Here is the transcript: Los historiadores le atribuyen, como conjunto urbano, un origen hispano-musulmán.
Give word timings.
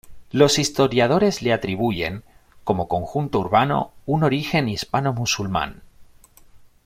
Los 0.31 0.57
historiadores 0.57 1.43
le 1.43 1.53
atribuyen, 1.53 2.23
como 2.63 2.87
conjunto 2.87 3.37
urbano, 3.39 3.91
un 4.07 4.23
origen 4.23 4.67
hispano-musulmán. 4.67 5.83